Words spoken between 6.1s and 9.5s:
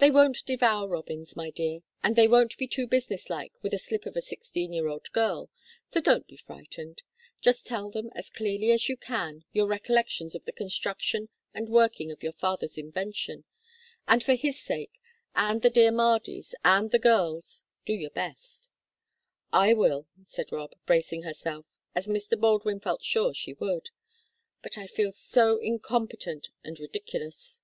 be frightened. Just tell them as clearly as you can